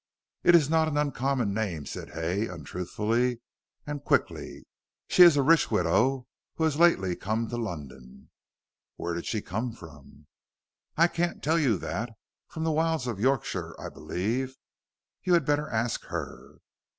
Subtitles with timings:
[0.43, 3.39] "It's not an uncommon name," said Hay, untruthfully
[3.85, 4.65] and quickly.
[5.07, 8.31] "She is a rich widow who has lately come to London."
[8.95, 10.25] "Where did she come from?"
[10.97, 12.09] "I can't tell you that.
[12.47, 14.55] From the wilds of Yorkshire I believe.
[15.21, 16.57] You had better ask her."